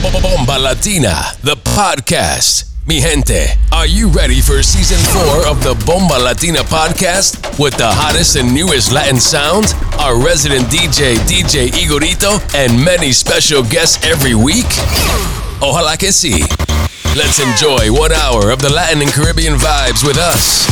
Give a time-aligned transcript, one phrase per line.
[0.00, 2.66] Bomba Latina, the podcast.
[2.86, 7.86] Mi gente, are you ready for season four of the Bomba Latina podcast with the
[7.88, 14.36] hottest and newest Latin sound, our resident DJ, DJ Igorito, and many special guests every
[14.36, 14.70] week?
[15.60, 16.46] Ojalá que sí.
[17.16, 20.68] Let's enjoy one hour of the Latin and Caribbean vibes with us.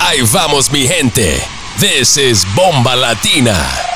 [0.00, 1.38] Ahí vamos, mi gente.
[1.78, 3.95] This is Bomba Latina.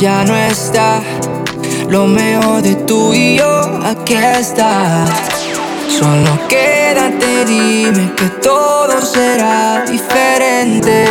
[0.00, 1.00] ya no está.
[1.88, 5.04] Lo mejor de tú y yo aquí está.
[5.88, 11.06] Solo quédate, dime que todo será diferente.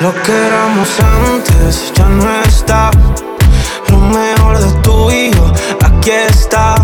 [0.00, 2.90] Lo que éramos antes ya no está.
[3.88, 5.52] Lo mejor de tú y yo
[5.82, 6.74] aquí está.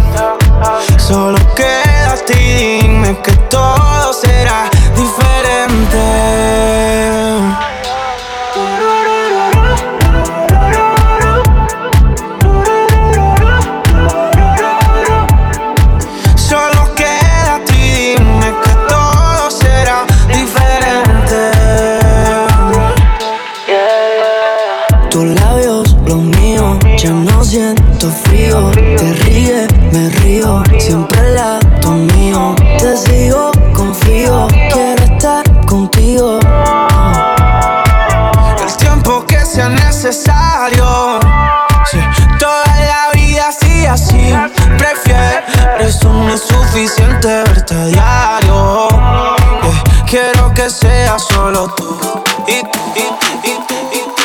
[0.96, 4.70] Solo quédate y dime que todo será
[47.68, 48.88] verte a diario.
[48.88, 50.04] Yeah.
[50.06, 51.98] Quiero que seas solo tú
[52.46, 53.74] y tú, y tú, y tú.
[53.92, 54.17] Y tú.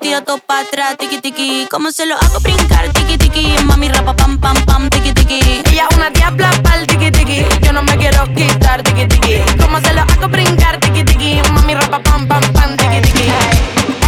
[0.00, 1.66] Tira todo para atrás, tiki tiki.
[1.70, 3.54] ¿Cómo se lo hago brincar, tiki tiki?
[3.64, 5.40] Mami rapa pam pam pam, tiki tiki.
[5.70, 9.38] Ella es una diabla pal tiki tiki, yo no me quiero quitar, tiki tiki.
[9.60, 11.40] ¿Cómo se lo hago brincar, tiki tiki?
[11.52, 13.32] Mami rapa pam pam pam, tiki tiki.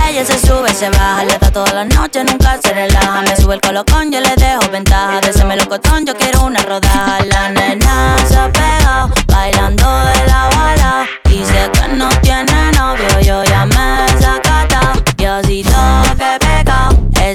[0.09, 3.23] Ella se sube, se baja, le da toda la noche, nunca se relaja.
[3.23, 5.21] Me sube el colocón, yo le dejo ventaja.
[5.21, 7.22] De ese melocotón, yo quiero una rodaja.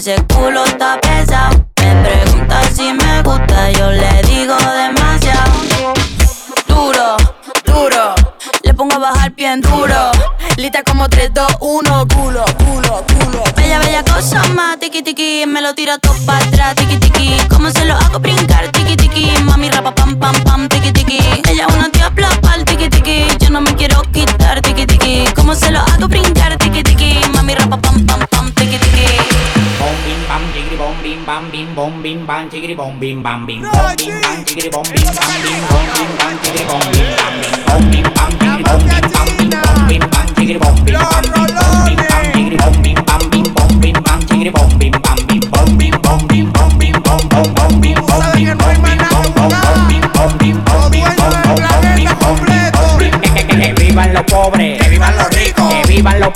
[0.08, 1.68] Ese culo está pesado.
[1.82, 5.52] Me pregunta si me gusta, yo le digo demasiado.
[6.66, 7.18] Duro,
[7.66, 8.16] duro,
[8.64, 10.12] le pongo a bajar bien duro.
[10.56, 13.44] Lita como 3, 2, 1, culo, culo, culo.
[13.58, 15.46] Bella, bella cosa más, tiki tiki.
[15.46, 17.38] Me lo tira todo para atrás, tiki tiki.
[17.50, 19.34] ¿Cómo se lo hago brincar, tiki tiki?
[19.44, 21.20] Mami rapa pam pam pam, tiki tiki.
[21.50, 23.26] Ella una diabla pal, tiki tiki.
[23.40, 25.26] Yo no me quiero quitar, tiki tiki.
[25.36, 25.80] ¿Cómo se lo
[31.28, 34.84] bam bim bom bim bam jiggity bom bim bam bim bom bim bam jiggity bom
[34.94, 38.60] bim bam bim bom bim bam jiggity bom bim bam bim bom bim bam jiggity
[38.60, 42.30] bom bim bam bim bom bim bam jiggity bom bim bam bim bom bim bam
[42.34, 45.94] jiggity bom bim bam bim bom bim bam jiggity bom bim bam bim bom bim
[46.04, 47.77] bom bim bom bim bom bim bom bim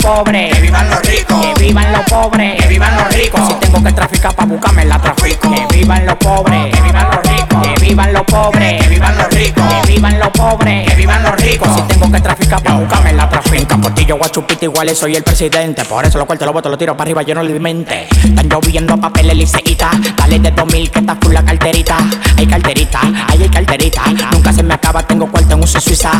[0.02, 3.40] pobres, que vivan los ricos, que vivan los pobres, que vivan los ricos.
[3.46, 5.50] Si tengo que traficar pa' buscarme la trafico.
[5.54, 7.31] Que vivan los pobres, que vivan los ricos,
[7.92, 11.68] vivan los pobres, que vivan los ricos, que vivan los pobres, que vivan los ricos.
[11.76, 13.56] Si tengo que traficar pa' buscarme la trafico.
[13.56, 15.84] En Capotillo, Guachupita, iguales soy el presidente.
[15.84, 18.08] Por eso lo cuarto lo boto, lo tiro para arriba, yo no le mente.
[18.24, 19.90] Están lloviendo papeles liceíta.
[20.16, 21.98] Dale de 2000 que está full la carterita.
[22.38, 24.02] Hay carterita, hay carterita.
[24.32, 26.12] Nunca se me acaba, tengo cuarto en uso Suiza.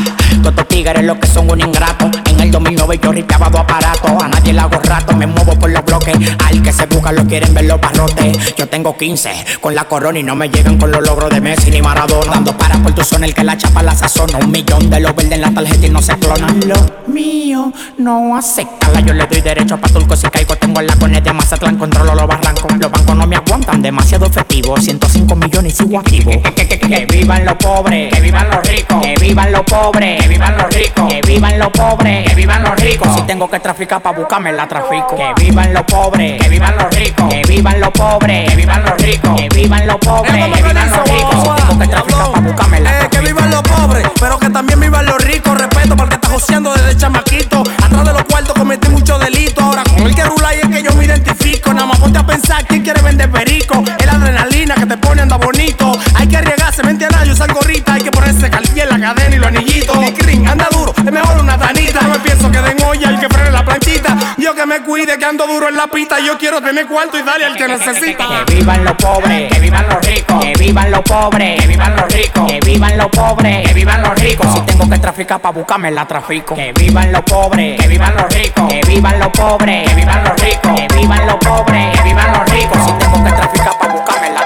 [0.43, 2.11] Todos estos tigres lo que son un ingrato.
[2.27, 4.23] En el 2009 yo ripeaba dos aparatos.
[4.23, 6.17] A nadie le hago rato, me muevo por los bloques.
[6.47, 8.55] Al que se busca lo quieren ver los barrotes.
[8.57, 11.71] Yo tengo 15 con la corona y no me llegan con los logros de Messi
[11.71, 12.33] ni Maradona.
[12.33, 14.39] Dando para por tu zona, el que la chapa la sazona.
[14.39, 16.61] Un millón de los verdes en la tarjeta y no se clonan.
[16.67, 16.75] Lo
[17.07, 19.01] mío no hace cala.
[19.01, 20.57] Yo le doy derecho pa' turco si caigo.
[20.57, 22.73] Tengo la cones de Mazatlán, controlo los barrancos.
[22.79, 24.77] Los bancos no me aguantan, demasiado efectivo.
[24.77, 26.31] 105 millones y sigo activo.
[26.43, 29.01] Que, que, que, que vivan los pobres, que vivan los ricos.
[29.03, 31.13] Que vivan los pobres, que vivan los ricos.
[31.13, 33.15] Que vivan los pobres, que vivan los ricos.
[33.15, 35.17] Si tengo que traficar pa' buscarme la trafico.
[35.17, 37.29] Que vivan los pobres, que vivan los ricos.
[37.29, 39.41] Que vivan los pobres, que vivan los ricos.
[39.41, 41.52] Que vivan los pobres, que vivan los ricos.
[41.57, 45.05] Tengo que traficar pa' buscarme la Eh, que vivan los pobres, pero que también vivan
[45.07, 45.57] los ricos.
[45.59, 47.63] Respeto porque está joseando desde chamaquito.
[47.83, 49.63] Atrás de los cuartos cometí muchos delitos.
[49.65, 51.73] Ahora con el que rula y es que yo me identifico.
[51.73, 53.83] Nada más ponte a pensar quién quiere vender perico.
[53.99, 55.93] Es la adrenalina que te pone anda bonito.
[56.15, 57.95] Hay que arriesgarse, me entiendes, yo salgo ahorita.
[57.95, 59.97] Hay que ponerse calcilla en la cadena y los anillitos.
[60.19, 62.01] Crin, anda duro, es mejor una tanita.
[64.51, 66.19] Que me cuide, que ando duro en la pista.
[66.19, 68.45] Yo quiero tener cuarto y darle al que necesita.
[68.45, 72.13] Que vivan los pobres, que vivan los ricos, que vivan los pobres, que vivan los
[72.13, 74.47] ricos, que vivan los pobres, que vivan los ricos.
[74.53, 76.57] Si tengo que traficar pa' buscarme la trafico.
[76.57, 80.41] Que vivan los pobres, que vivan los ricos, que vivan los pobres, que vivan los
[80.41, 82.79] ricos, que vivan los pobres, que vivan los ricos.
[82.85, 84.42] Si tengo que traficar pa' buscarme la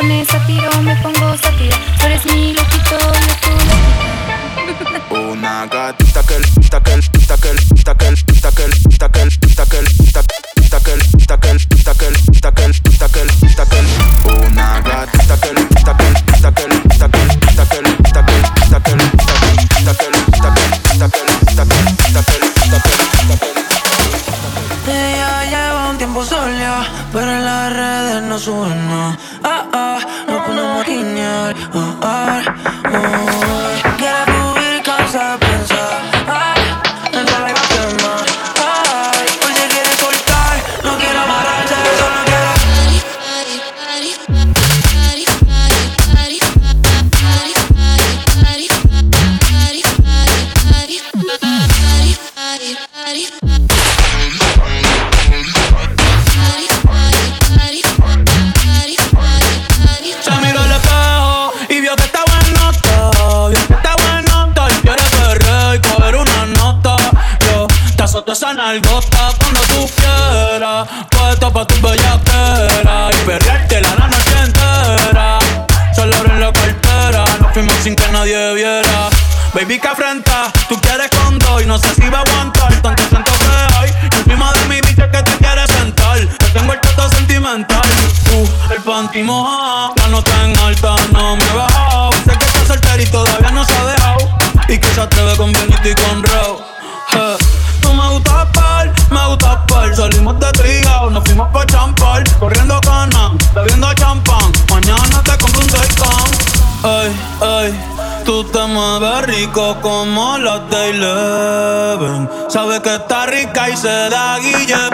[0.00, 0.47] con esa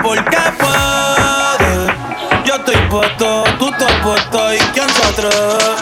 [0.03, 1.95] porque puede.
[2.45, 5.74] Yo estoy puesto, tú estás puesto y que nosotros.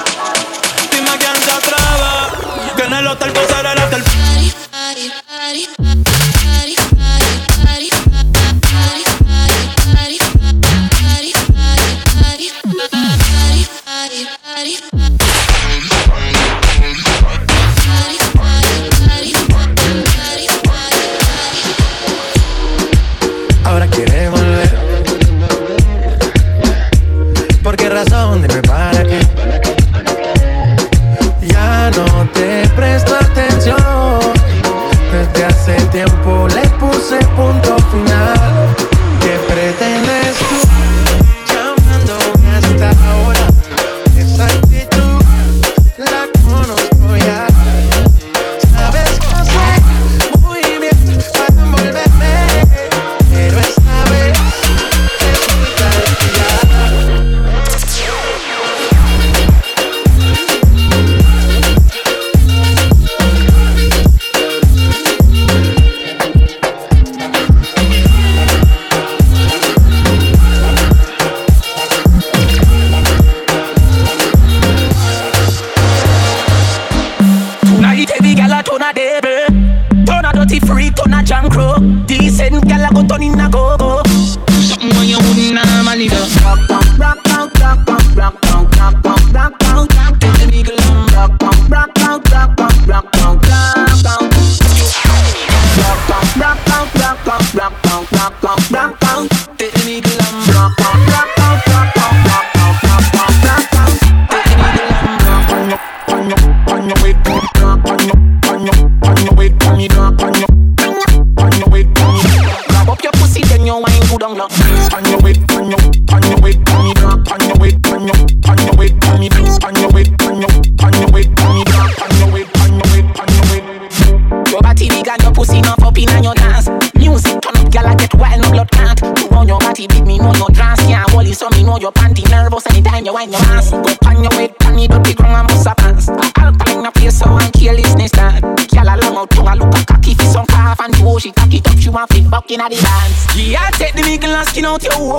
[117.33, 120.53] pan your weight, pan your, pan your weight, pan it, pan your weight, pan your,
[120.77, 124.51] pan your weight, pan it, pan your weight, your weight, pan your weight.
[124.53, 126.69] Your body big and your pussy not up in and your dance.
[126.95, 129.01] Music turn up, gyal I get wild, no blood can't.
[129.01, 130.85] You run your body big, me know your trance.
[130.87, 133.71] Yeah, wally so me know your panty nervous anytime you wind your ass.
[133.71, 136.09] Go pan your weight, pan it up, the ground and bust a pants.
[136.37, 138.43] Alkaline a place so and carelessness that.
[138.69, 141.63] Gyal a out tongue, a look a cocky, fi some calf and do she cocky
[141.83, 143.27] she want flip back inna the dance.
[143.35, 145.19] Yeah, take the wiggle and skin out your hole.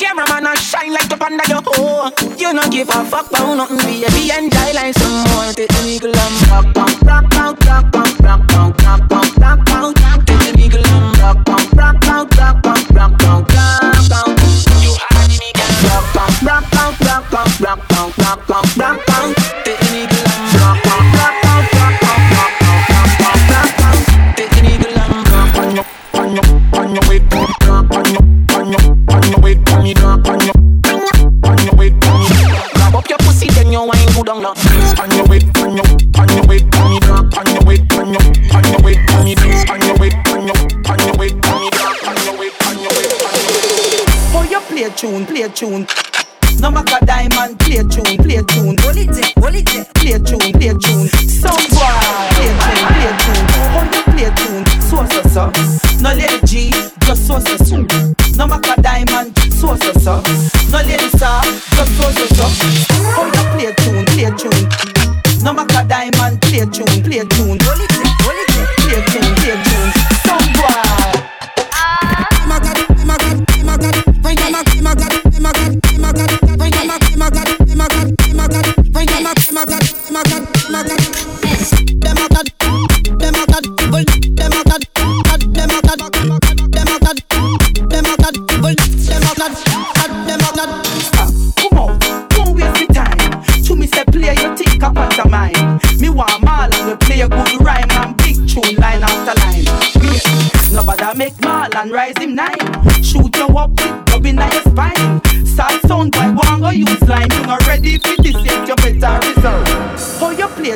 [0.00, 2.08] Cameraman a shine like up under your hole.
[2.40, 4.32] You don't give a fuck about nothing, baby.
[4.32, 5.52] Enjoy like some more.
[5.52, 9.92] Take the wiggle and rock, rock, rock, rock, rock, rock, rock, rock, rock, rock, rock,
[10.00, 10.20] rock.
[10.24, 14.28] Take the wiggle and rock, rock, rock, rock, rock, rock, rock, rock, rock, rock.
[14.80, 15.84] You hard me, girl.
[15.84, 19.39] Rock, rock, rock, rock, rock, rock, rock, rock, rock, rock, rock.
[44.90, 45.86] Play tune, play tune.
[46.60, 48.76] No matter diamond, play tune, play tune.
[48.80, 51.08] Hold it, hold it, play tune, play tune.
[51.08, 51.79] Some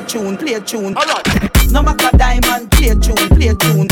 [0.06, 0.96] tune, play tune.
[0.96, 1.72] Alright.
[1.72, 3.83] No matter diamond, play tune, play tune.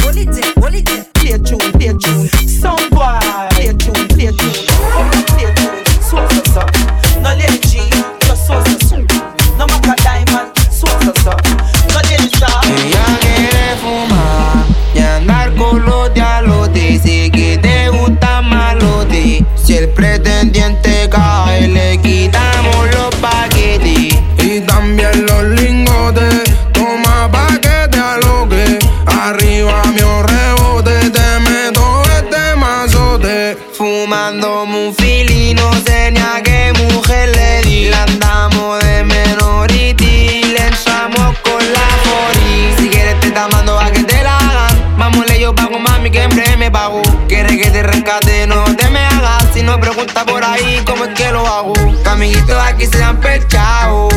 [49.73, 51.73] No pregunta por ahí, ¿cómo es que lo hago?
[51.73, 54.09] Que amiguitos aquí se han pechado.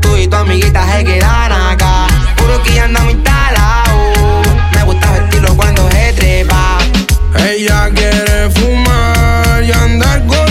[0.00, 2.08] Tú y tu amiguita se quedan acá.
[2.36, 4.48] Puro que ya andamos instalados.
[4.74, 6.78] Me gusta vestirlo cuando se trepa.
[7.38, 10.45] Ella quiere fumar y andar con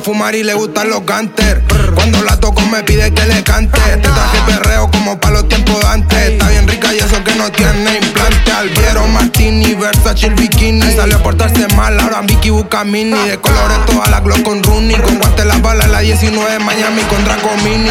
[0.00, 1.62] fumar y le gustan los canter.
[1.94, 3.78] Cuando la toco me pide que le cante.
[3.78, 6.18] Te traje perreo como pa' los tiempos de antes.
[6.30, 8.52] Está bien rica y eso que no tiene implante.
[8.52, 10.92] Alviero, Martini, Versace, el bikini.
[10.94, 13.18] Salió a portarse mal, ahora Vicky busca mini.
[13.28, 14.96] De colores toda la glock con Rooney.
[14.96, 17.90] Con guante las balas, la 19 Miami con Draco Mini.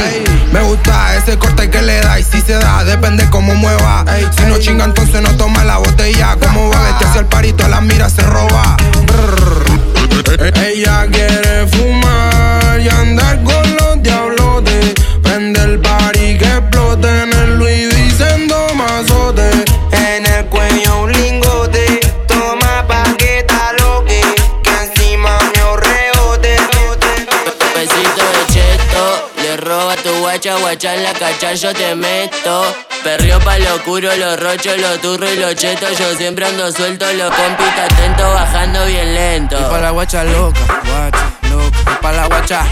[0.52, 4.06] Me gusta ese corte que le da y si se da, depende cómo mueva.
[4.38, 6.38] Si no chinga, entonces no toma la botella.
[6.40, 8.78] Como va, vete hacia el parito, la mira se roba.
[10.56, 11.47] Ella quiere
[30.38, 32.64] guacha, guacha en la cacha, yo te meto.
[33.04, 35.98] Perreo pa' lo oscuro, los rochos, los turros y los chetos.
[35.98, 39.58] Yo siempre ando suelto, los compis atento, bajando bien lento.
[39.58, 42.00] Pa' la guacha loca, guacha loca.
[42.02, 42.68] Pa' la guacha,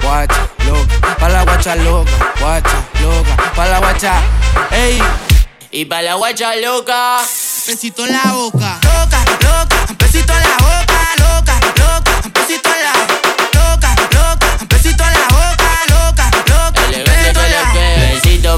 [0.00, 1.16] guacha loca.
[1.18, 3.52] Pa' la guacha loca, guacha loca.
[3.56, 4.22] Pa' la guacha,
[4.70, 5.02] ey.
[5.72, 7.16] Y pa' la guacha loca.
[7.66, 8.78] Besito en la boca.
[8.82, 9.76] Loca, loca.
[9.90, 10.87] Un besito en la boca,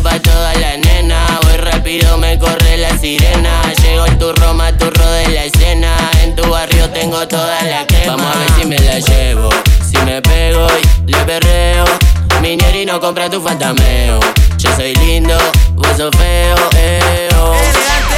[0.00, 1.40] Besito pa' toda la nena.
[1.42, 3.62] Voy rápido, me corre la sirena.
[3.82, 5.94] Llegó el turro, más turro de la escena.
[6.22, 8.16] En tu barrio tengo toda la crema.
[8.16, 9.50] Vamos a ver si me la llevo.
[9.90, 10.66] Si me pego
[11.06, 11.84] y le perreo.
[12.40, 14.20] Minieri no compra tu fantameo.
[14.58, 15.36] Yo soy lindo,
[15.74, 18.10] vos sos feo, eh, oh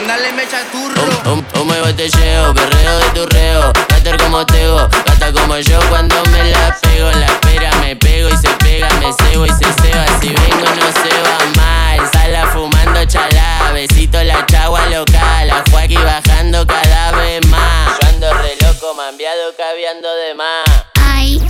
[0.00, 1.02] mándale mecha turro.
[1.30, 3.72] Un, humo y botelleo, perreo de tu reo.
[3.88, 7.10] Gater como Tego, gata como yo cuando me la pego.
[7.10, 10.06] La espera me pego y se pega, me cebo y se ceba.
[10.20, 12.10] Si vengo no se va mal.
[12.12, 15.48] Sala fumando chalá, besito la chagua local.
[15.48, 17.98] La Joaquí bajando cada vez más.
[18.00, 20.84] Yo ando re loco, mambiado, caviando de más.
[20.94, 21.42] Ay.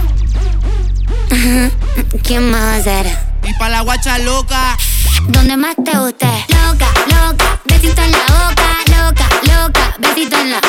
[2.24, 3.06] ¿Quién más va a ser?
[3.44, 4.76] Y pa' la guacha loca.
[5.28, 6.26] Donde más te guste.
[6.48, 8.68] Loca, loca, besito en la boca.
[8.90, 10.60] Loca, loca, besito en la.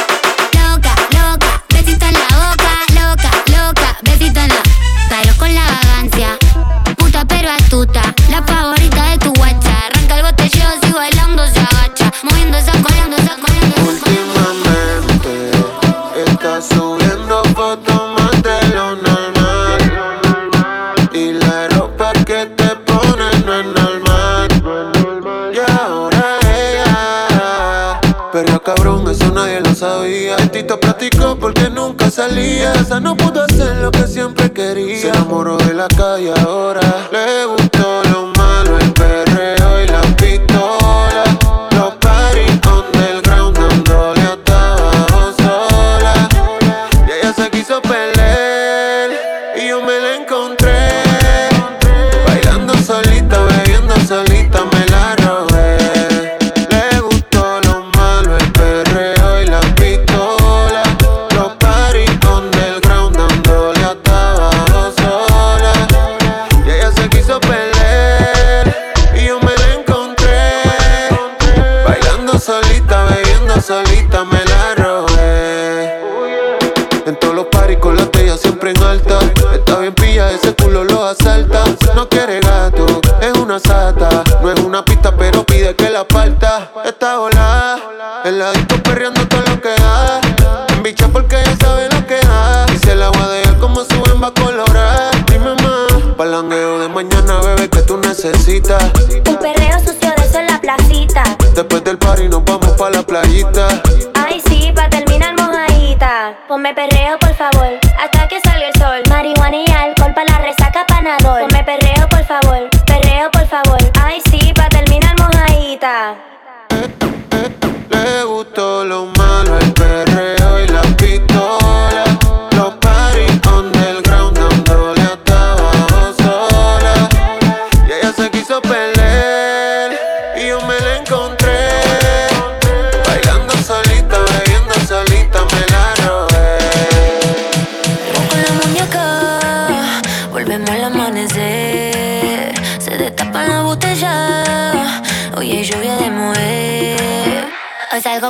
[0.53, 2.71] Loca, loca, besito en la boca.
[2.93, 5.33] Loca, loca, besito en la.
[5.37, 5.90] Con la
[32.37, 34.99] Esa no pudo hacer lo que siempre quería.
[34.99, 36.79] Se enamoró de la calle ahora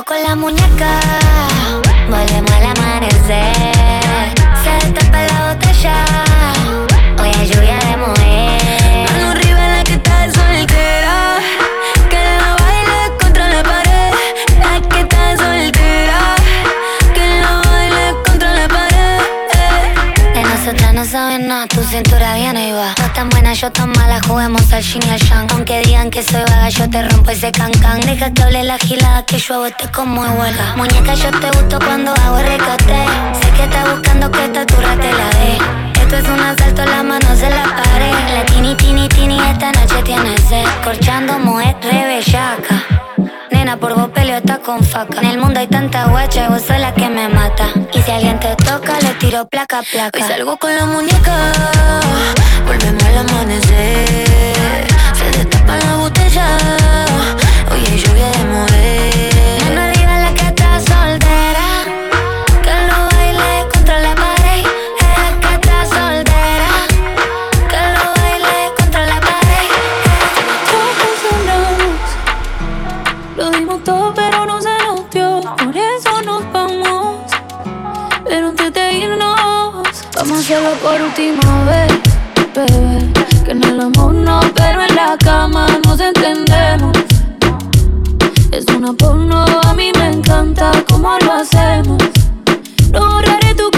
[0.04, 1.00] Con la muñeca,
[2.08, 3.54] volvemos al amanecer.
[4.62, 6.04] Se destapa la botella,
[7.20, 9.12] hoy hay lluvia de mover.
[9.12, 11.38] Mano arriba la que está soltera,
[12.10, 14.12] que la baile contra la pared.
[14.58, 16.36] La que está soltera,
[17.14, 20.34] que la baile contra la pared.
[20.34, 23.01] De nosotras no saben nada, tu cintura viene y va.
[23.54, 25.46] Yo tan mala, juguemos al yin y al yang.
[25.52, 28.00] Aunque digan que soy vaga, yo te rompo ese cancan.
[28.00, 30.74] Deja que hable la gilada, que yo hago este como huelga.
[30.74, 33.04] Muñeca, yo te gusto cuando hago recote.
[33.40, 35.58] Sé que estás buscando que esta turra te la dé.
[36.00, 38.34] Esto es un asalto, las manos en la pared.
[38.34, 40.64] La tini, tini, tini, esta noche tiene sed.
[40.82, 42.91] Corchando, mujer, re bellaca.
[43.52, 45.20] Nena, por vos peleo está con faca.
[45.20, 47.68] En el mundo hay tanta guacha y vos sos la que me mata.
[47.92, 50.18] Y si alguien te toca, le tiro placa, placa.
[50.18, 51.52] Hoy salgo con la muñeca,
[52.66, 54.86] volvemos al amanecer.
[55.14, 56.46] Se destapa la botella,
[57.70, 59.31] hoy hay lluvia de mover.
[80.82, 81.92] Por última vez,
[82.54, 83.12] bebé.
[83.44, 86.96] Que en el amor no, pero en la cama nos entendemos.
[88.52, 91.98] Es una porno, a mí me encanta cómo lo hacemos.
[92.92, 93.70] No borraré tu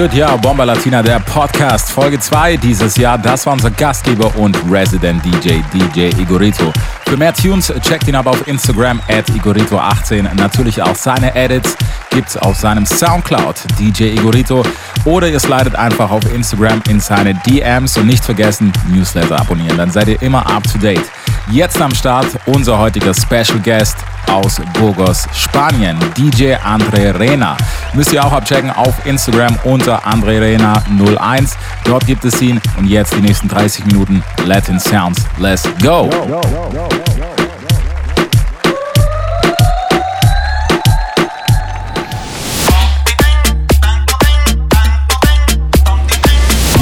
[0.00, 0.14] Good?
[0.14, 3.18] Ja, Bomba Latina, der Podcast, Folge 2 dieses Jahr.
[3.18, 6.72] Das war unser Gastgeber und Resident DJ, DJ Igorito.
[7.04, 10.32] Für mehr Tunes checkt ihn ab auf Instagram at Igorito18.
[10.36, 11.76] Natürlich auch seine Edits
[12.10, 14.62] gibt's auf seinem Soundcloud, DJ Igorito.
[15.04, 19.76] Oder ihr slidet einfach auf Instagram in seine DMs und nicht vergessen, Newsletter abonnieren.
[19.76, 21.10] Dann seid ihr immer up to date.
[21.50, 23.96] Jetzt am Start unser heutiger Special Guest
[24.30, 27.56] aus Burgos, Spanien, DJ André Rena.
[27.94, 30.82] Müsst ihr auch abchecken auf Instagram unter André Rena
[31.18, 31.56] 01.
[31.84, 35.24] Dort gibt es ihn und jetzt die nächsten 30 Minuten Latin Sounds.
[35.38, 36.08] Let's go!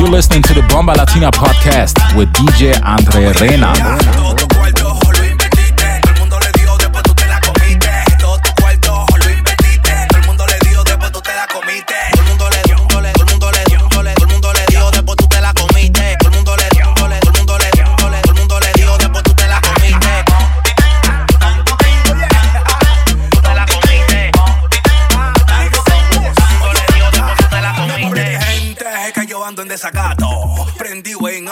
[0.08, 4.27] You're listening to the Bomba Latina podcast with DJ Andre Rena.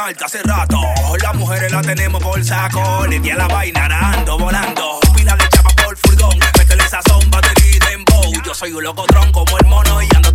[0.07, 0.81] Prendido en alta hace rato.
[1.21, 3.07] Las mujeres la tenemos por saco.
[3.07, 5.01] Le di a la vaina, ando volando.
[5.15, 6.39] Pila de chapa por furgón.
[6.59, 8.33] Métele esa zomba de dembow.
[8.45, 10.26] Yo soy un locotrón como el mono y ando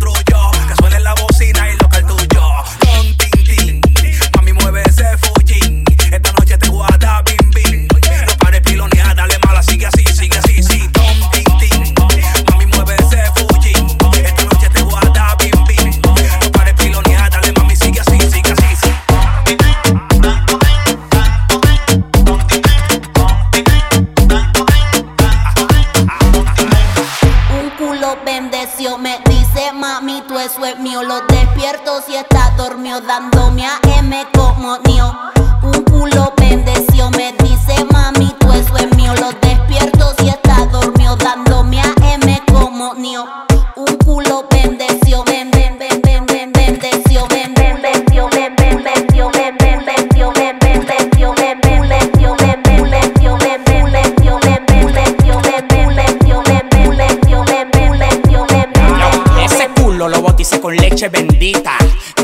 [61.02, 61.72] leche bendita.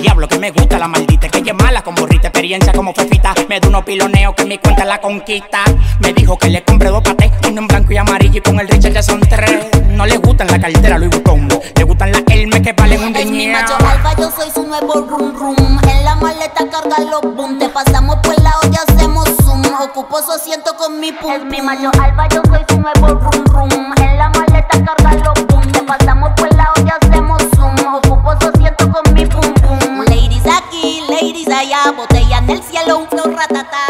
[0.00, 3.34] Diablo que me gusta la maldita, que ella es mala con borrita, experiencia como fefita.
[3.48, 5.58] Me da unos piloneos que mi cuenta la conquista.
[6.00, 8.68] Me dijo que le compré dos patés, uno en blanco y amarillo y con el
[8.68, 9.66] Richard ya son tres.
[9.90, 13.26] No le gustan la cartera Louis Vuitton, le gustan las Hermes que valen un Es
[13.26, 13.52] mi riñón.
[13.52, 15.78] macho alfa, yo soy su nuevo rum rum.
[15.88, 17.58] En la maleta carga los boom.
[17.58, 19.62] Te pasamos por la olla, hacemos zoom.
[19.82, 21.32] Ocupo su asiento con mi pum.
[21.32, 23.47] Es mi macho alfa, yo soy su nuevo rum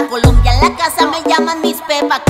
[0.09, 2.28] Colombia en la casa me llaman mis pepa.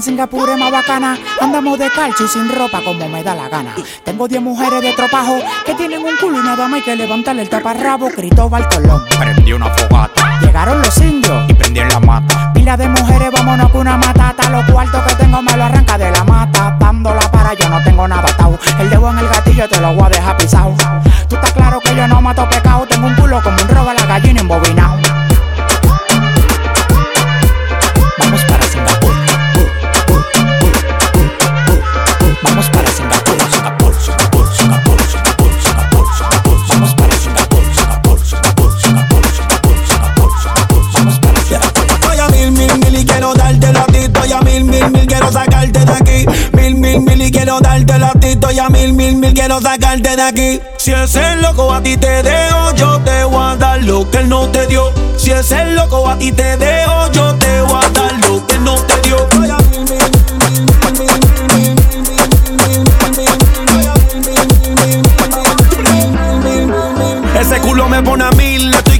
[0.00, 1.18] En Singapur es más bacana.
[1.40, 3.74] Andamos de calcio y sin ropa como me da la gana.
[4.02, 5.36] Tengo 10 mujeres de tropajo
[5.66, 8.08] que tienen un culo y nada más hay que levantarle el taparrabo.
[8.08, 9.04] Cristóbal Colón.
[9.18, 11.50] Prendí una fogata Llegaron los indios.
[11.50, 12.50] y prendí en la mata.
[12.54, 14.48] Pila de mujeres, vámonos con una matata.
[14.48, 16.76] Los cuartos que tengo me lo arranca de la mata.
[16.80, 18.58] Dándola para yo no tengo nada atado.
[18.78, 20.74] El dedo en el gatillo te lo voy a dejar pisado.
[21.28, 22.86] Tú estás claro que yo no mato pecado.
[22.86, 25.09] Tengo un culo como un roba la gallina embobinado.
[49.60, 50.60] Sacarte de aquí.
[50.78, 54.28] Si ese loco a ti te dejo, yo te voy a dar lo que él
[54.28, 54.92] no te dio.
[55.16, 58.64] Si ese loco a ti te dejo, yo te voy a dar lo que él
[58.64, 59.28] no te dio.
[67.38, 68.49] Ese culo me pone a estoy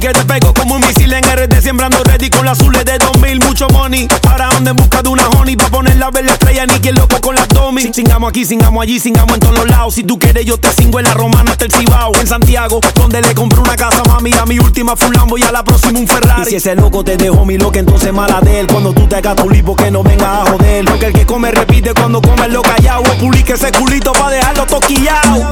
[0.01, 3.39] que te pego como un misil en RD Sembrando ready con las azules de 2000,
[3.41, 4.07] mucho money.
[4.27, 7.35] Ahora ando en busca de una honey Pa' poner la estrella, ni quien loco con
[7.35, 7.93] las domi.
[7.93, 9.93] Singamos aquí, singamos allí, singamos en todos los lados.
[9.93, 12.13] Si tú quieres yo te singo en la romana hasta el Cibao.
[12.19, 15.43] En Santiago, donde le compré una casa mami A mi última fue un Lambo y
[15.43, 16.41] a la próxima un Ferrari.
[16.41, 18.67] Y si ese loco te dejó mi loca, entonces mala de él.
[18.67, 20.85] Cuando tú te gatas un lipo que no venga a joder.
[20.85, 24.65] Porque el que come repite cuando come lo callado O publique ese culito pa' dejarlo
[24.65, 25.47] toquillao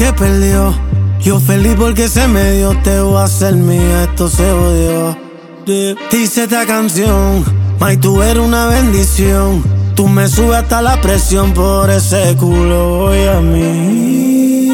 [0.00, 0.74] que perdió.
[1.20, 5.14] Yo feliz porque se me dio, te voy a hacer mía, esto se odió.
[6.10, 7.44] Dice esta canción,
[7.78, 9.62] May, tú eres una bendición.
[9.94, 14.68] Tú me subes hasta la presión por ese culo, voy a mí.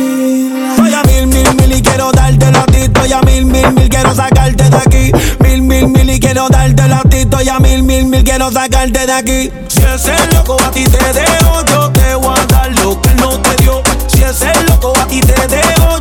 [0.78, 2.76] Voy a mil, mil, mil y quiero darte a ti.
[2.82, 5.12] Estoy a mil, mil, mil, quiero sacarte de aquí.
[5.40, 7.16] Mil, mil, mil y quiero darte a ti.
[7.16, 9.50] Estoy a mil, mil, mil, quiero sacarte de aquí.
[9.66, 13.30] Si ese loco a ti te dejo, yo te voy a dar lo que no
[13.40, 13.95] te dio.
[14.26, 16.00] Si ese loco a ti te dejo,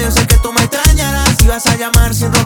[0.00, 1.42] yo sé que tú me extrañarás.
[1.42, 2.45] Y vas a llamar sin ropa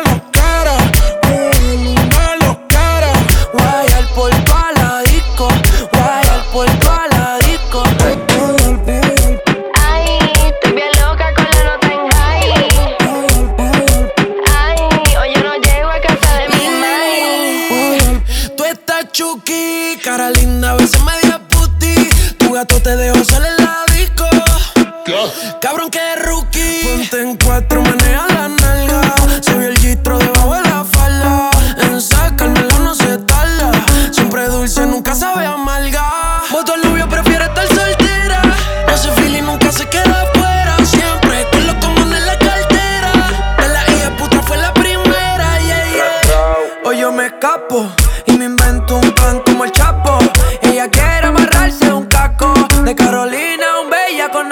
[4.21, 4.60] por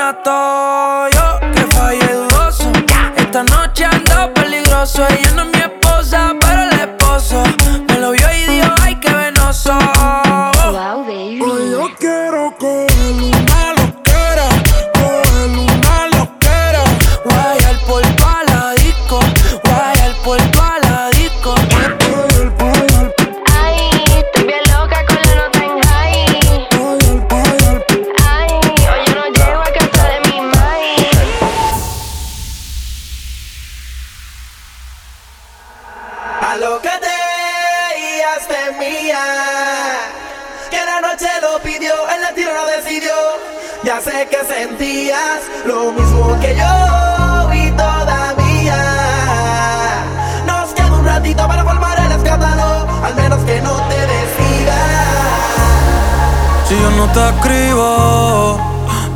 [0.10, 0.59] rato.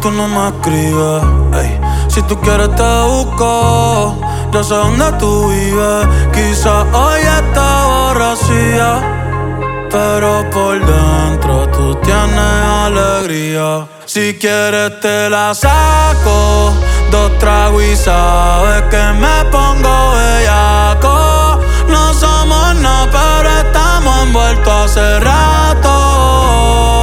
[0.04, 1.24] Tú no me escribes.
[2.10, 4.18] Si tú quieres te busco,
[4.52, 6.08] yo sé dónde tú vives.
[6.34, 8.90] Quizás hoy está borracía,
[9.90, 13.88] pero por dentro tú tienes alegría.
[14.06, 16.74] Si quieres te la saco,
[17.10, 21.62] dos tragos y sabes que me pongo bellaco.
[21.88, 27.03] No somos nada, pero estamos envueltos hace rato.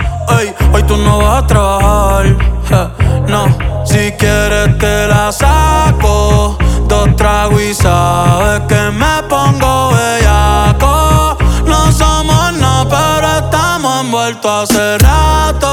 [0.29, 2.91] Ey, hoy tú no vas a trabajar.
[3.27, 3.45] no,
[3.85, 6.57] si quieres te la saco.
[6.87, 11.37] Dos tragos y sabes que me pongo bellaco.
[11.65, 15.71] No somos nada, pero estamos envueltos hace rato.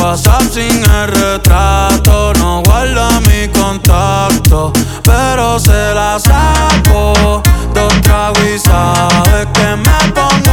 [0.00, 4.72] WhatsApp sin el retrato, no guarda mi contacto,
[5.02, 7.42] pero se la saco.
[7.74, 10.45] Dos tragos y sabes que me pongo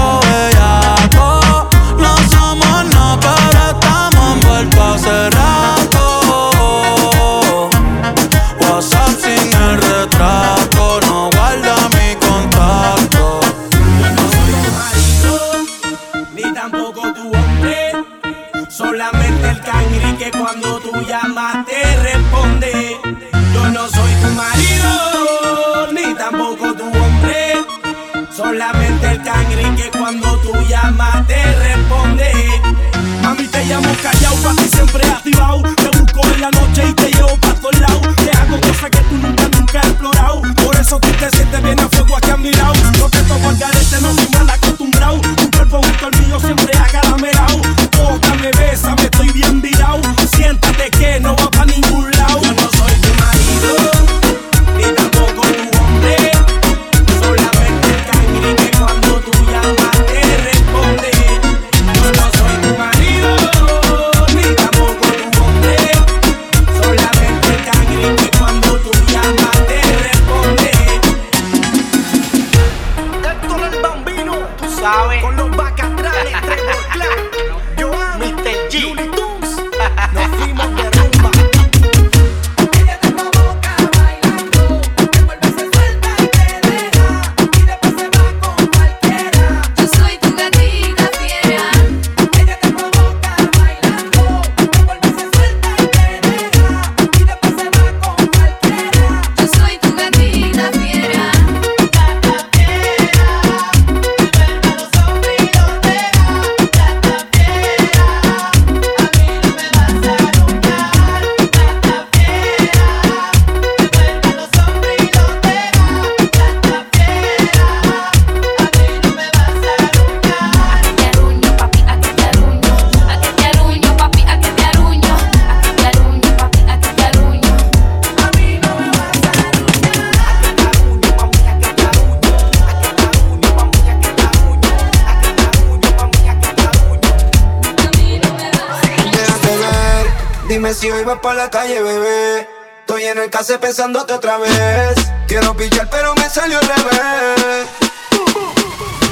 [140.63, 142.47] dime si hoy vas pa' la calle, bebé.
[142.79, 144.95] Estoy en el case pensándote otra vez.
[145.27, 147.67] Quiero pillar, pero me salió al revés.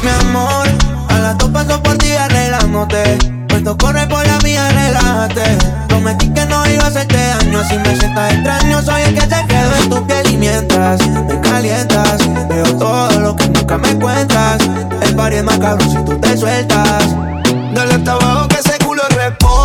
[0.02, 0.66] Mi amor,
[1.10, 3.18] a las dos paso por ti arreglándote.
[3.50, 5.58] Puesto corre por la mía, relájate.
[5.90, 7.64] Prometí que no iba a hacerte daño.
[7.68, 10.32] Si me sientas extraño, soy el que se quedó en tu piel.
[10.32, 14.58] Y mientras me calientas, veo todo lo que nunca nunca me cuentas.
[15.02, 17.04] El party es más cabrón si tú te sueltas.
[17.74, 19.61] Dale hasta abajo que ese culo responde.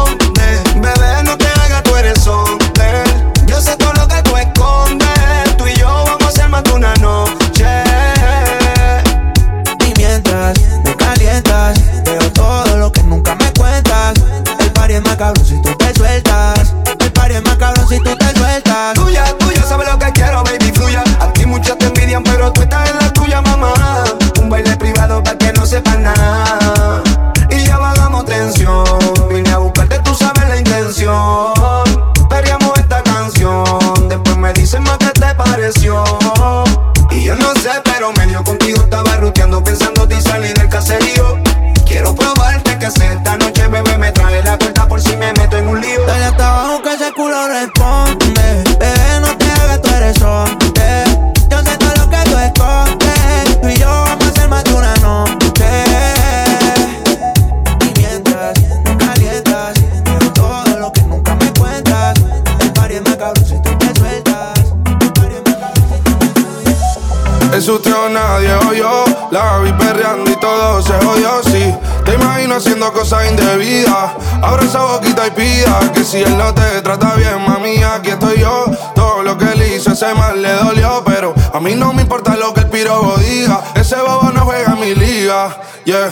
[72.67, 74.12] Haciendo cosas indebidas.
[74.43, 78.41] Abra esa boquita y pida Que si él no te trata bien, mami, aquí estoy
[78.41, 78.67] yo.
[78.95, 82.37] Todo lo que él hizo, ese mal le dolió Pero a mí no me importa
[82.37, 83.62] lo que el pirobo diga.
[83.75, 86.11] Ese bobo no juega mi liga, yeah.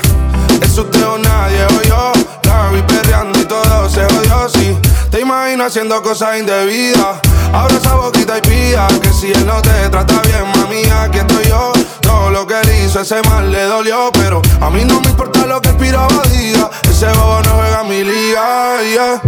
[0.63, 2.13] Es usted o nadie o yo.
[2.45, 4.74] La vi perreando y todo se jodió, sí
[5.15, 7.21] Te imagino haciendo cosas indebidas.
[7.53, 11.45] Abra esa boquita y pida Que si él no te trata bien, mami, aquí estoy
[11.51, 11.73] yo.
[12.01, 15.47] Todo lo que él hizo, ese mal le dolió Pero a mí no me importa
[15.47, 16.69] lo que el pirobo diga.
[16.91, 19.23] Ese bobo no juega mi liga, yeah.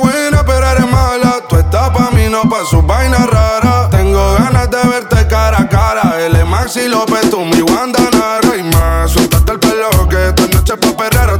[0.00, 1.40] Buena, pero eres mala.
[1.48, 3.90] Tú estás pa' mí, no pa' sus vainas raras.
[3.90, 6.24] Tengo ganas de verte cara a cara.
[6.24, 8.56] Él es Maxi López, tú mi Wanda Nara.
[8.56, 11.31] Y más, suéltate el pelo Que esta noche es pa' perrer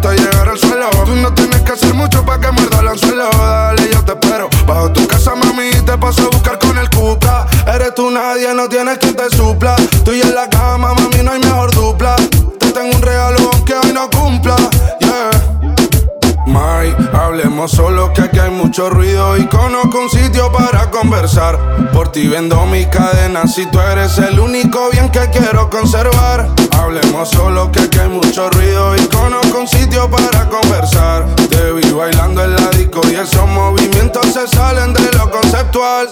[4.67, 7.47] Bajo tu casa, mami, te paso a buscar con el Cupra.
[7.67, 9.77] Eres tú nadie, no tienes quien te supla.
[10.05, 12.17] Tú y en la cama, mami, no hay mejor dupla.
[12.59, 14.57] Te tengo un regalo aunque hoy no cumpla,
[15.01, 15.31] yeah.
[16.47, 21.59] Mai, hablemos solo que aquí hay mucho ruido y conozco un sitio para conversar.
[21.93, 26.49] Por ti vendo mis cadenas si tú eres el único bien que quiero conservar.
[26.73, 31.27] Hablemos solo que aquí hay mucho ruido y conozco un sitio para conversar.
[31.51, 36.09] Te vi bailando en la disco y esos movimientos se salen de lo conceptual.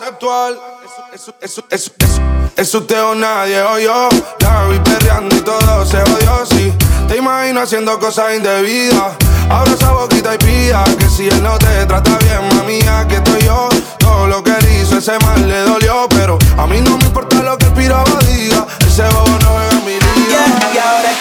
[1.12, 2.20] Eso, eso, eso, eso,
[2.56, 4.08] es usted o nadie o yo.
[4.40, 6.72] La vi perreando y todo se odió, sí.
[7.08, 9.14] Te imagino haciendo cosas indebidas.
[9.48, 13.42] Abra esa boquita y pida que si él no te trata bien, mami, aquí estoy
[13.42, 13.68] yo.
[13.98, 16.06] Todo lo que él hizo, ese mal le dolió.
[16.10, 18.66] Pero a mí no me importa lo que el pirobo diga.
[18.86, 20.42] Ese bobo no en mi liga.
[20.74, 21.19] Y ahora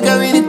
[0.00, 0.39] que viniste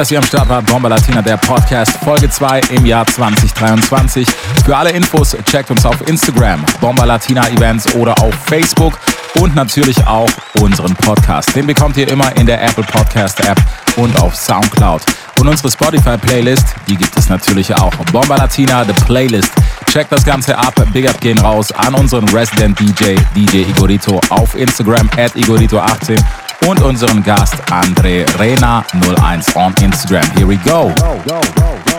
[0.00, 0.64] dass ihr am Start wart.
[0.64, 4.26] Bomba Latina, der Podcast, Folge 2 im Jahr 2023.
[4.64, 8.98] Für alle Infos checkt uns auf Instagram, Bomba Latina Events oder auf Facebook
[9.40, 11.54] und natürlich auch unseren Podcast.
[11.54, 13.60] Den bekommt ihr immer in der Apple Podcast App
[13.96, 15.02] und auf Soundcloud.
[15.38, 17.94] Und unsere Spotify Playlist, die gibt es natürlich auch.
[18.10, 19.52] Bomba Latina, the Playlist.
[19.84, 20.74] Checkt das Ganze ab.
[20.94, 26.18] Big Up gehen raus an unseren Resident DJ, DJ Igorito auf Instagram at Igorito18
[26.70, 30.24] und unseren Gast André Rena 01 on Instagram.
[30.36, 31.89] Here we go, go, go, go.